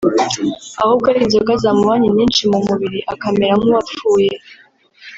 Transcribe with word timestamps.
ahubwo 0.81 1.05
ari 1.11 1.19
inzoga 1.25 1.53
zamubanye 1.63 2.07
nyinshi 2.15 2.41
mu 2.51 2.59
mubiri 2.67 2.99
akamera 3.13 3.53
nk’uwapfuye 3.59 4.31